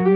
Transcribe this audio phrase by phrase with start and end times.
[0.00, 0.08] Halo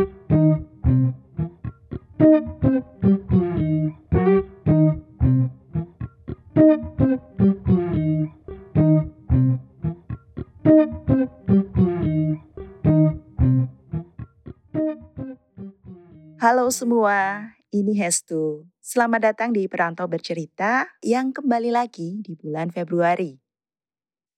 [16.72, 18.64] semua, ini Hestu.
[18.80, 23.36] Selamat datang di Perantau Bercerita yang kembali lagi di bulan Februari.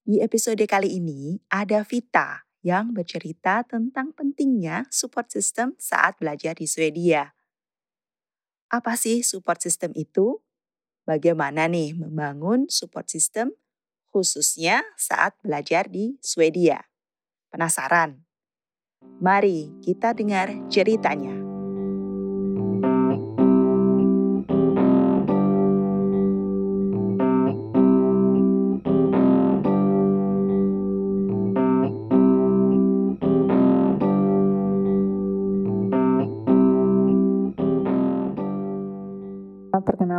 [0.03, 6.67] Di episode kali ini ada Vita yang bercerita tentang pentingnya support system saat belajar di
[6.67, 7.31] Swedia.
[8.67, 10.43] Apa sih support system itu?
[11.07, 13.55] Bagaimana nih membangun support system
[14.11, 16.91] khususnya saat belajar di Swedia?
[17.55, 18.27] Penasaran?
[19.23, 21.46] Mari kita dengar ceritanya.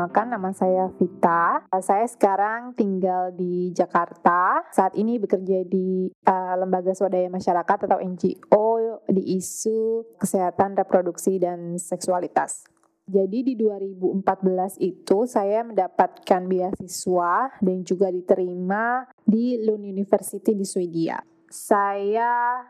[0.08, 1.68] Perkenalkan nama saya Vita.
[1.84, 4.64] Saya sekarang tinggal di Jakarta.
[4.72, 11.76] Saat ini bekerja di uh, Lembaga Swadaya Masyarakat atau NGO di isu kesehatan reproduksi dan
[11.76, 12.64] seksualitas.
[13.04, 21.20] Jadi di 2014 itu saya mendapatkan beasiswa dan juga diterima di Lund University di Swedia.
[21.52, 22.64] Saya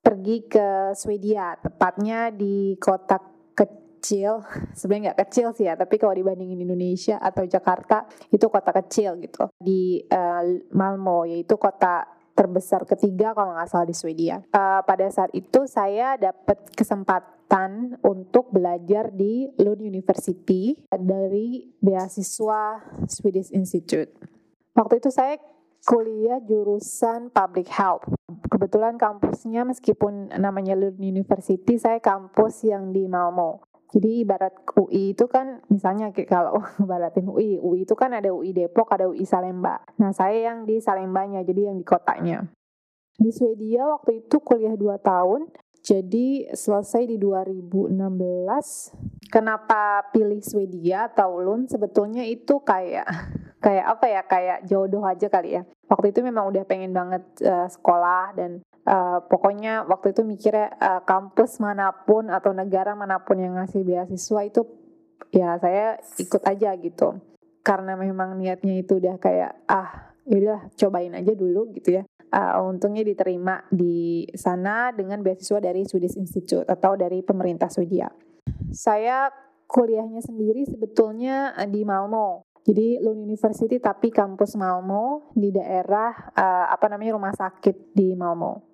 [0.00, 3.31] pergi ke Swedia, tepatnya di kota
[4.02, 4.42] kecil,
[4.78, 9.46] sebenarnya nggak kecil sih ya, tapi kalau dibandingin Indonesia atau Jakarta itu kota kecil gitu.
[9.62, 10.42] Di uh,
[10.74, 14.42] Malmo yaitu kota terbesar ketiga kalau nggak salah di Swedia.
[14.50, 23.54] Uh, pada saat itu saya dapat kesempatan untuk belajar di Lund University dari beasiswa Swedish
[23.54, 24.10] Institute.
[24.72, 25.36] Waktu itu saya
[25.84, 28.08] kuliah jurusan Public Health.
[28.48, 33.71] Kebetulan kampusnya meskipun namanya Lund University, saya kampus yang di Malmo.
[33.92, 38.88] Jadi ibarat UI itu kan misalnya kalau ibaratin UI, UI itu kan ada UI Depok,
[38.88, 39.84] ada UI Salemba.
[40.00, 42.48] Nah saya yang di Salembanya, jadi yang di kotanya.
[43.20, 45.52] Di Swedia waktu itu kuliah 2 tahun,
[45.84, 47.92] jadi selesai di 2016.
[49.28, 51.68] Kenapa pilih Swedia atau Lund?
[51.68, 53.04] Sebetulnya itu kayak
[53.64, 54.22] kayak apa ya?
[54.24, 55.66] Kayak jodoh aja kali ya.
[55.90, 61.00] Waktu itu memang udah pengen banget uh, sekolah dan Uh, pokoknya waktu itu mikirnya uh,
[61.06, 64.66] kampus mana pun atau negara mana pun yang ngasih beasiswa itu
[65.30, 67.22] ya saya ikut aja gitu.
[67.62, 72.02] Karena memang niatnya itu udah kayak ah yaudah cobain aja dulu gitu ya.
[72.32, 78.08] Uh, untungnya diterima di sana dengan beasiswa dari Swedish Institute atau dari pemerintah Swedia
[78.72, 79.28] saya
[79.68, 82.48] kuliahnya sendiri sebetulnya di Malmo.
[82.62, 88.71] Jadi Lund University tapi kampus Malmo di daerah uh, apa namanya rumah sakit di Malmo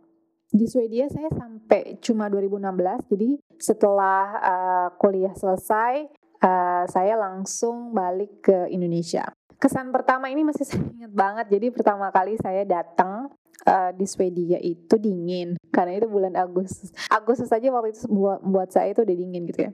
[0.49, 6.09] di Swedia saya sampai cuma 2016 jadi setelah uh, kuliah selesai
[6.41, 9.29] uh, saya langsung balik ke Indonesia.
[9.59, 11.47] Kesan pertama ini masih saya ingat banget.
[11.51, 13.29] Jadi pertama kali saya datang
[13.67, 16.95] uh, di Swedia itu dingin karena itu bulan Agustus.
[17.11, 19.73] Agustus saja waktu itu buat, buat saya itu udah dingin gitu ya.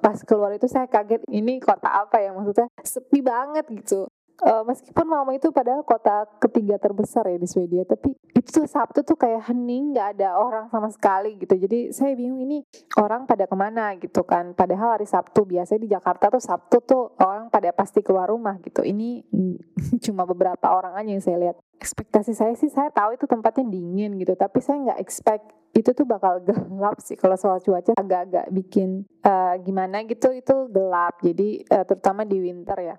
[0.00, 2.32] Pas keluar itu saya kaget ini kota apa ya?
[2.32, 4.08] Maksudnya sepi banget gitu
[4.42, 9.06] uh, meskipun Malmo itu padahal kota ketiga terbesar ya di Swedia, tapi itu tuh Sabtu
[9.06, 11.56] tuh kayak hening, nggak ada orang sama sekali gitu.
[11.56, 12.60] Jadi saya bingung ini
[13.00, 14.52] orang pada ke mana gitu kan.
[14.52, 18.84] Padahal hari Sabtu biasanya di Jakarta tuh Sabtu tuh orang pada pasti keluar rumah gitu.
[18.84, 19.24] Ini
[20.04, 21.56] cuma beberapa orang aja yang saya lihat.
[21.76, 25.44] Ekspektasi saya sih saya tahu itu tempatnya dingin gitu, tapi saya nggak expect
[25.76, 31.20] itu tuh bakal gelap sih kalau soal cuaca agak-agak bikin uh, gimana gitu itu gelap
[31.20, 32.96] jadi uh, terutama di winter ya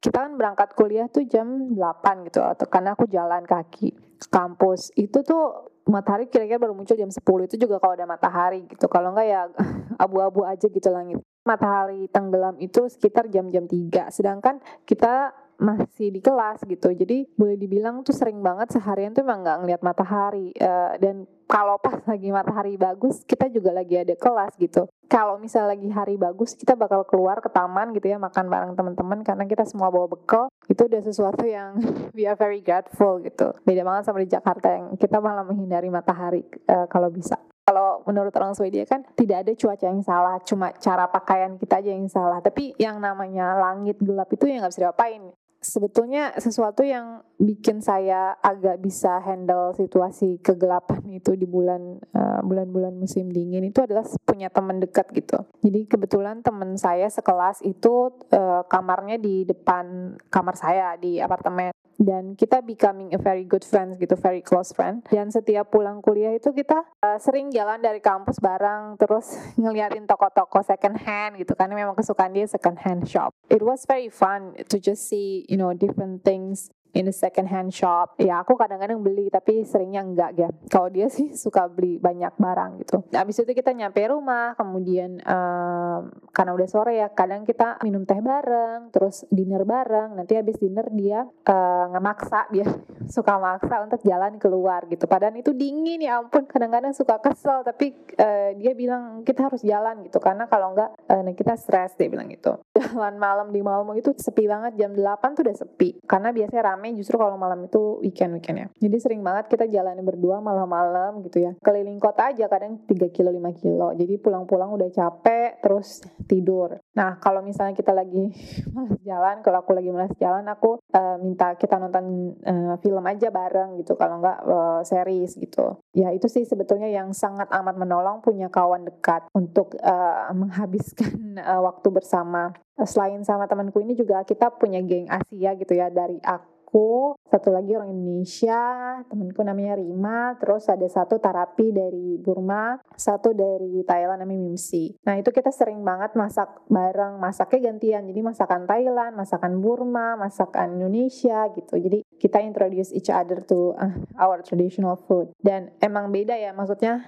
[0.00, 4.96] kita kan berangkat kuliah tuh jam 8 gitu atau karena aku jalan kaki ke kampus.
[4.96, 8.88] Itu tuh matahari kira-kira baru muncul jam 10 itu juga kalau ada matahari gitu.
[8.88, 9.40] Kalau enggak ya
[10.04, 11.20] abu-abu aja gitu langit.
[11.44, 16.90] Matahari tenggelam itu sekitar jam-jam 3 sedangkan kita masih di kelas gitu.
[16.90, 20.50] Jadi boleh dibilang tuh sering banget seharian tuh emang nggak ngeliat matahari.
[20.56, 24.88] Uh, dan kalau pas lagi matahari bagus kita juga lagi ada kelas gitu.
[25.10, 29.20] Kalau misal lagi hari bagus kita bakal keluar ke taman gitu ya makan bareng teman-teman
[29.20, 30.48] karena kita semua bawa bekal.
[30.66, 31.76] Itu udah sesuatu yang
[32.16, 33.52] we are very grateful gitu.
[33.62, 37.36] Beda banget sama di Jakarta yang kita malah menghindari matahari uh, kalau bisa.
[37.70, 41.94] Kalau menurut orang Swedia kan tidak ada cuaca yang salah, cuma cara pakaian kita aja
[41.94, 42.42] yang salah.
[42.42, 48.36] Tapi yang namanya langit gelap itu yang nggak bisa diapain sebetulnya sesuatu yang bikin saya
[48.40, 54.48] agak bisa handle situasi kegelapan itu di bulan uh, bulan-bulan musim dingin itu adalah punya
[54.48, 55.44] teman dekat gitu.
[55.60, 61.70] Jadi kebetulan teman saya sekelas itu uh, kamarnya di depan kamar saya di apartemen.
[62.00, 66.32] dan kita becoming a very good friends gitu very close friend dan setiap pulang kuliah
[66.32, 71.76] itu kita uh, sering jalan dari kampus bareng terus ngeliatin toko-toko second hand gitu karena
[71.76, 75.72] memang kesukaan dia second hand shop it was very fun to just see you know
[75.74, 78.18] different things in a second hand shop.
[78.18, 80.48] Ya aku kadang-kadang beli tapi seringnya enggak ya.
[80.70, 83.04] Kalau dia sih suka beli banyak barang gitu.
[83.14, 88.18] Habis itu kita nyampe rumah, kemudian um, karena udah sore ya, kadang kita minum teh
[88.18, 90.18] bareng, terus dinner bareng.
[90.18, 92.66] Nanti habis dinner dia uh, ngemaksa dia
[93.10, 95.06] suka maksa untuk jalan keluar gitu.
[95.06, 96.46] Padahal itu dingin ya ampun.
[96.46, 101.22] Kadang-kadang suka kesel tapi uh, dia bilang kita harus jalan gitu karena kalau enggak uh,
[101.34, 102.58] kita stres dia bilang gitu.
[102.90, 106.79] Jalan malam di Malmo itu sepi banget jam 8 tuh udah sepi karena biasanya ramai
[106.80, 108.66] rame justru kalau malam itu weekend weekend ya.
[108.80, 111.52] Jadi sering banget kita jalan berdua malam-malam gitu ya.
[111.60, 113.92] Keliling kota aja kadang 3 kilo 5 kilo.
[113.92, 116.80] Jadi pulang-pulang udah capek terus tidur.
[116.96, 118.32] Nah kalau misalnya kita lagi
[118.74, 123.28] malas jalan kalau aku lagi malas jalan aku uh, minta kita nonton uh, film aja
[123.28, 124.00] bareng gitu.
[124.00, 125.76] Kalau nggak uh, series gitu.
[125.92, 131.60] Ya itu sih sebetulnya yang sangat amat menolong punya kawan dekat untuk uh, menghabiskan uh,
[131.68, 132.56] waktu bersama.
[132.80, 135.92] Selain sama temanku ini juga kita punya geng Asia gitu ya.
[135.92, 138.62] Dari aku aku, satu lagi orang Indonesia,
[139.10, 144.94] temanku namanya Rima, terus ada satu terapi dari Burma, satu dari Thailand namanya Mimsi.
[145.02, 150.78] Nah itu kita sering banget masak bareng, masaknya gantian, jadi masakan Thailand, masakan Burma, masakan
[150.78, 151.74] Indonesia gitu.
[151.74, 153.90] Jadi kita introduce each other to uh,
[154.22, 155.34] our traditional food.
[155.42, 157.02] Dan emang beda ya, maksudnya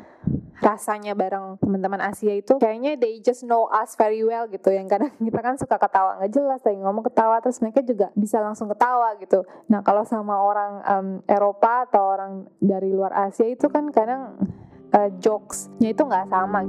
[0.61, 4.69] rasanya bareng teman-teman Asia itu kayaknya they just know us very well gitu.
[4.69, 8.43] Yang kadang kita kan suka ketawa nggak jelas lagi ngomong ketawa terus mereka juga bisa
[8.43, 9.47] langsung ketawa gitu.
[9.73, 14.37] Nah kalau sama orang um, Eropa atau orang dari luar Asia itu kan kadang
[14.93, 16.61] uh, jokesnya itu nggak sama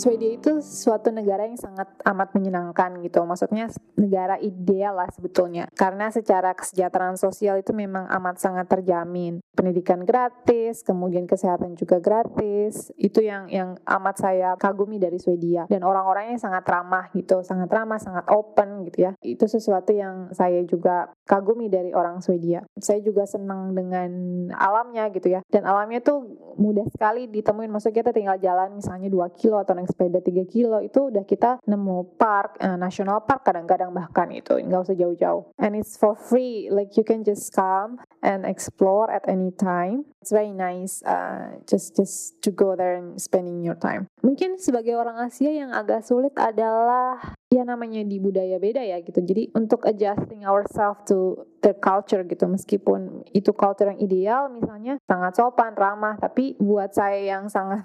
[0.00, 3.20] Swedia itu suatu negara yang sangat amat menyenangkan gitu.
[3.28, 3.68] Maksudnya
[4.00, 5.68] negara ideal lah sebetulnya.
[5.76, 9.44] Karena secara kesejahteraan sosial itu memang amat sangat terjamin.
[9.52, 12.88] Pendidikan gratis, kemudian kesehatan juga gratis.
[12.96, 15.68] Itu yang yang amat saya kagumi dari Swedia.
[15.68, 19.12] Dan orang-orangnya sangat ramah gitu, sangat ramah, sangat open gitu ya.
[19.20, 22.64] Itu sesuatu yang saya juga kagumi dari orang Swedia.
[22.80, 24.08] Saya juga senang dengan
[24.56, 25.44] alamnya gitu ya.
[25.52, 26.24] Dan alamnya tuh
[26.56, 27.68] mudah sekali ditemuin.
[27.68, 31.58] Maksudnya kita tinggal jalan misalnya 2 kilo atau naik sepeda 3 kilo itu udah kita
[31.66, 35.50] nemu park uh, national park kadang-kadang bahkan itu nggak usah jauh-jauh.
[35.58, 40.06] And it's for free like you can just come and explore at any time.
[40.20, 44.06] It's very nice uh, just just to go there and spending your time.
[44.20, 49.18] Mungkin sebagai orang Asia yang agak sulit adalah ya namanya di budaya beda ya gitu.
[49.24, 55.36] Jadi untuk adjusting ourselves to their culture gitu meskipun itu culture yang ideal misalnya sangat
[55.36, 57.84] sopan ramah tapi buat saya yang sangat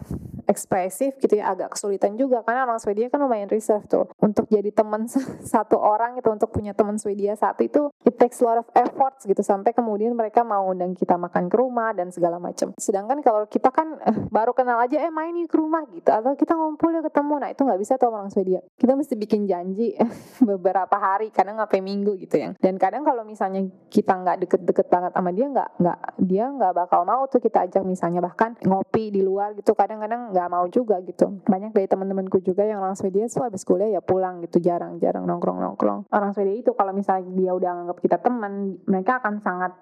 [0.56, 2.40] ekspresif gitu ya agak kesulitan juga.
[2.48, 4.08] Karena orang Swedia kan lumayan reserve tuh.
[4.24, 5.12] Untuk jadi teman
[5.54, 9.28] satu orang itu untuk punya teman Swedia satu itu it takes a lot of efforts
[9.28, 9.44] gitu.
[9.44, 12.72] Sampai kemudian mereka mau undang kita makan ke rumah dan segala macam.
[12.80, 16.08] Sedangkan kalau kita kan eh, baru kenal aja eh main nih ke rumah gitu.
[16.10, 17.34] Atau kita ngumpul ya ketemu.
[17.44, 18.64] Nah itu nggak bisa tuh orang Swedia.
[18.80, 19.92] Kita mesti bikin janji
[20.50, 22.50] beberapa hari kadang sampai minggu gitu ya.
[22.56, 27.02] Dan kadang kalau misalnya kita nggak deket-deket banget sama dia nggak nggak dia nggak bakal
[27.04, 29.76] mau tuh kita ajak misalnya bahkan ngopi di luar gitu.
[29.76, 31.42] Kadang-kadang nggak mau juga gitu.
[31.46, 36.10] Banyak dari teman-temanku juga yang orang Swedia tuh habis kuliah ya pulang gitu jarang-jarang nongkrong-nongkrong.
[36.10, 39.74] Orang Swedia itu kalau misalnya dia udah anggap kita teman mereka akan sangat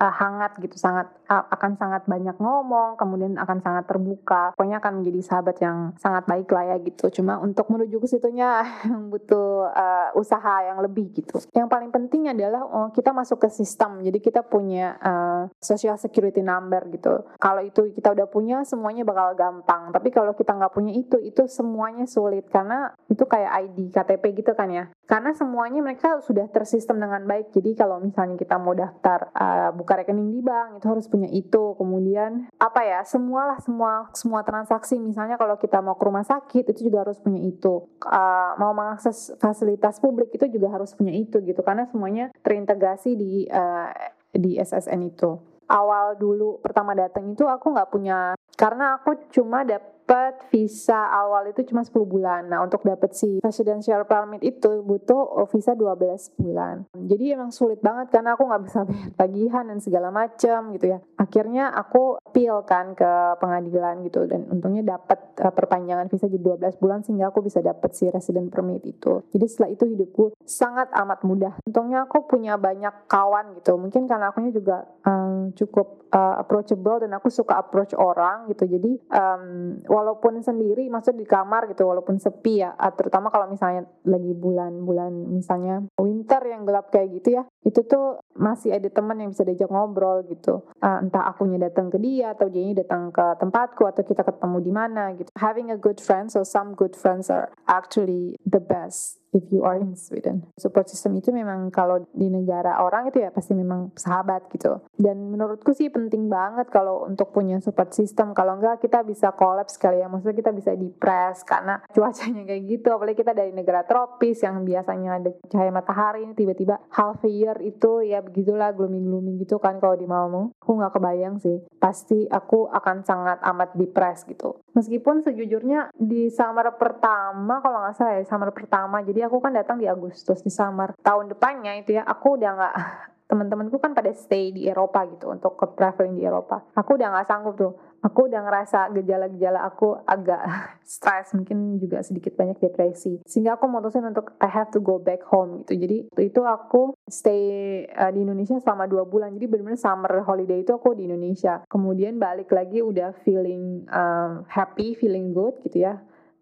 [0.00, 4.56] uh, hangat gitu, sangat uh, akan sangat banyak ngomong, kemudian akan sangat terbuka.
[4.56, 7.12] Pokoknya akan menjadi sahabat yang sangat baik lah ya gitu.
[7.20, 8.64] Cuma untuk menuju ke situnya
[9.12, 11.38] butuh uh, usaha yang lebih gitu.
[11.52, 14.00] Yang paling penting adalah oh, kita masuk ke sistem.
[14.00, 17.28] Jadi kita punya uh, social security number gitu.
[17.36, 19.92] Kalau itu kita udah punya, semuanya bakal gampang.
[19.92, 24.56] Tapi kalau kita nggak punya itu, itu semuanya sulit karena itu kayak ID KTP gitu
[24.56, 24.88] kan ya.
[25.10, 27.50] Karena semuanya mereka sudah tersistem dengan baik.
[27.50, 31.74] Jadi kalau misalnya kita mau daftar uh, buka rekening di bank itu harus punya itu.
[31.74, 34.98] Kemudian apa ya semualah semua semua transaksi.
[34.98, 37.86] Misalnya kalau kita mau ke rumah sakit itu juga harus punya itu.
[38.04, 41.60] Uh, mau mengakses fasilitas publik itu juga harus punya itu gitu.
[41.62, 43.90] Karena semuanya terintegrasi di uh,
[44.34, 45.38] di SSN itu.
[45.70, 51.54] Awal dulu pertama datang itu aku nggak punya karena aku cuma dapat dapat visa awal
[51.54, 52.50] itu cuma 10 bulan.
[52.50, 56.82] Nah, untuk dapat si residential permit itu butuh oh, visa 12 bulan.
[56.98, 60.98] Jadi emang sulit banget karena aku nggak bisa bayar tagihan dan segala macam gitu ya.
[61.14, 66.82] Akhirnya aku appeal kan ke pengadilan gitu dan untungnya dapat uh, perpanjangan visa jadi 12
[66.82, 69.22] bulan sehingga aku bisa dapat si resident permit itu.
[69.30, 71.54] Jadi setelah itu hidupku sangat amat mudah.
[71.70, 73.78] Untungnya aku punya banyak kawan gitu.
[73.78, 78.66] Mungkin karena akunya juga um, cukup uh, approachable dan aku suka approach orang gitu.
[78.66, 83.84] Jadi um, walaupun sendiri maksud di kamar gitu walaupun sepi ya uh, terutama kalau misalnya
[84.08, 89.30] lagi bulan-bulan misalnya winter yang gelap kayak gitu ya itu tuh masih ada teman yang
[89.30, 93.84] bisa diajak ngobrol gitu uh, entah akunya datang ke dia atau dia datang ke tempatku
[93.84, 97.52] atau kita ketemu di mana gitu having a good friend so some good friends are
[97.68, 100.46] actually the best if you are in Sweden.
[100.58, 104.82] Support system itu memang kalau di negara orang itu ya pasti memang sahabat gitu.
[104.94, 108.34] Dan menurutku sih penting banget kalau untuk punya support system.
[108.34, 110.10] Kalau enggak kita bisa collapse kali ya.
[110.10, 112.88] Maksudnya kita bisa depres karena cuacanya kayak gitu.
[112.90, 117.49] Apalagi kita dari negara tropis yang biasanya ada cahaya matahari ini tiba-tiba half a year
[117.58, 120.54] itu ya begitulah gloomy-gloomy gitu kan kalau di Malmo.
[120.62, 121.58] Aku nggak kebayang sih.
[121.82, 124.62] Pasti aku akan sangat amat depres gitu.
[124.78, 129.82] Meskipun sejujurnya di summer pertama kalau nggak salah ya summer pertama jadi aku kan datang
[129.82, 132.74] di Agustus di summer tahun depannya itu ya aku udah nggak
[133.30, 136.66] teman-temanku kan pada stay di Eropa gitu untuk ke traveling di Eropa.
[136.74, 137.72] Aku udah nggak sanggup tuh.
[138.00, 140.40] Aku udah ngerasa gejala-gejala aku agak
[140.84, 143.20] stres, mungkin juga sedikit banyak depresi.
[143.28, 145.76] Sehingga aku mutusin untuk I have to go back home gitu.
[145.76, 149.36] Jadi itu aku stay uh, di Indonesia selama dua bulan.
[149.36, 151.60] Jadi benar-benar summer holiday itu aku di Indonesia.
[151.68, 156.00] Kemudian balik lagi udah feeling um, happy, feeling good gitu ya.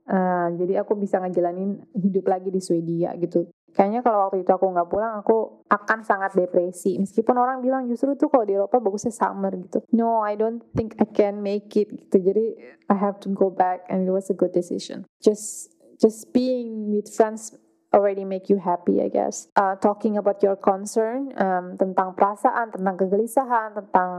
[0.09, 3.51] Uh, jadi aku bisa ngejalanin hidup lagi di Swedia gitu.
[3.77, 6.99] Kayaknya kalau waktu itu aku nggak pulang, aku akan sangat depresi.
[6.99, 9.85] Meskipun orang bilang justru tuh kalau di Eropa bagusnya summer gitu.
[9.95, 12.17] No, I don't think I can make it gitu.
[12.19, 12.47] Jadi
[12.91, 15.07] I have to go back and it was a good decision.
[15.23, 17.55] Just just being with friends
[17.93, 19.49] already make you happy, I guess.
[19.57, 24.11] Uh, talking about your concern um, tentang perasaan, tentang kegelisahan, tentang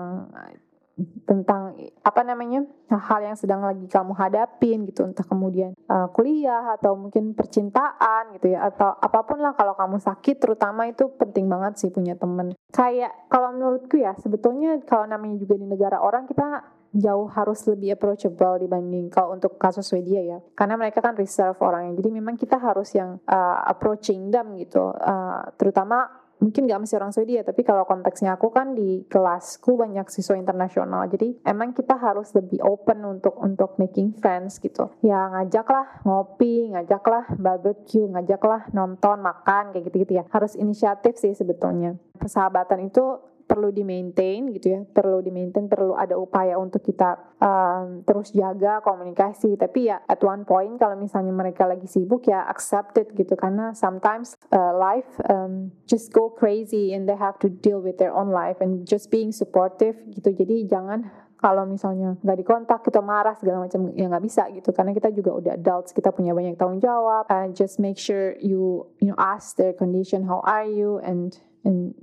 [1.24, 6.98] tentang apa namanya hal yang sedang lagi kamu hadapin gitu entah kemudian uh, kuliah atau
[6.98, 11.80] mungkin percintaan gitu ya atau apa pun lah kalau kamu sakit terutama itu penting banget
[11.80, 12.56] sih punya temen.
[12.74, 17.94] Kayak kalau menurutku ya sebetulnya kalau namanya juga di negara orang kita jauh harus lebih
[17.94, 20.38] approachable dibanding kalau untuk kasus Swedia ya.
[20.58, 24.90] Karena mereka kan reserve orangnya jadi memang kita harus yang uh, approaching them gitu.
[24.98, 30.08] Uh, terutama mungkin gak mesti orang Swedia tapi kalau konteksnya aku kan di kelasku banyak
[30.12, 31.06] siswa internasional.
[31.12, 34.92] Jadi emang kita harus lebih open untuk untuk making friends gitu.
[35.04, 40.26] Ya ngajaklah ngopi ngajaklah barbecue ngajaklah nonton makan kayak gitu-gitu ya.
[40.32, 42.00] Harus inisiatif sih sebetulnya.
[42.20, 47.18] Persahabatan itu perlu di maintain gitu ya perlu di maintain perlu ada upaya untuk kita
[47.42, 49.58] um, terus jaga komunikasi.
[49.58, 53.34] Tapi ya at one point kalau misalnya mereka lagi sibuk ya accepted gitu.
[53.34, 58.14] Karena sometimes uh, life um, just go crazy and they have to deal with their
[58.14, 60.30] own life and just being supportive gitu.
[60.30, 64.70] Jadi jangan kalau misalnya nggak dikontak kita marah segala macam ya nggak bisa gitu.
[64.76, 67.26] Karena kita juga udah adults kita punya banyak tanggung jawab.
[67.34, 71.02] And just make sure you you know ask their condition how are you?
[71.02, 71.34] And
[71.66, 71.98] and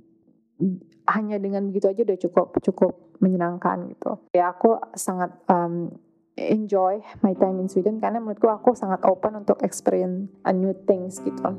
[1.06, 4.18] hanya dengan begitu aja udah cukup cukup menyenangkan gitu.
[4.34, 5.94] Ya aku sangat um,
[6.36, 11.22] enjoy my time in Sweden karena menurutku aku sangat open untuk experience a new things
[11.22, 11.56] gitu.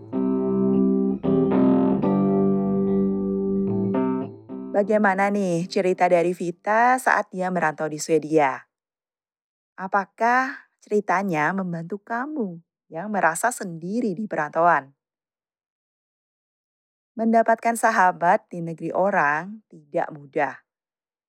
[4.78, 8.70] Bagaimana nih cerita dari Vita saat dia merantau di Swedia?
[9.74, 12.62] Apakah ceritanya membantu kamu
[12.94, 14.97] yang merasa sendiri di perantauan?
[17.18, 20.62] Mendapatkan sahabat di negeri orang tidak mudah.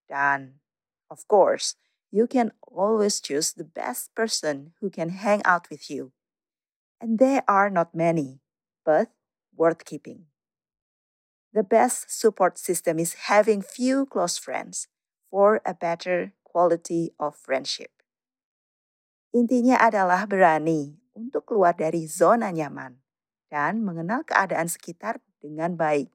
[0.04, 0.60] Dan,
[1.08, 1.80] of course,
[2.12, 6.12] you can always choose the best person who can hang out with you.
[7.00, 8.44] And there are not many,
[8.84, 9.08] but
[9.56, 10.28] worth keeping.
[11.56, 14.92] The best support system is having few close friends
[15.32, 18.04] for a better quality of friendship.
[19.32, 23.00] Intinya adalah berani untuk keluar dari zona nyaman
[23.48, 26.10] dan mengenal keadaan sekitar dengan baik.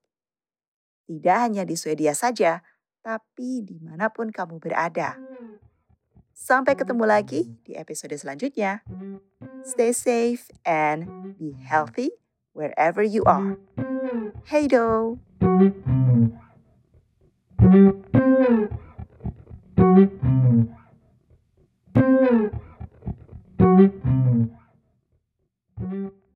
[1.08, 2.64] Tidak hanya di Swedia saja,
[3.04, 5.20] tapi di mana pun kamu berada.
[6.34, 8.82] Sampai ketemu lagi di episode selanjutnya.
[9.62, 12.16] Stay safe and be healthy
[12.56, 13.60] wherever you are.
[14.48, 15.20] Hey do!